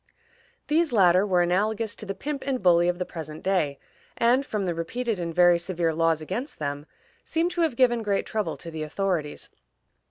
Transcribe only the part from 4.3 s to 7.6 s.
from the repeated and very severe laws against them, seem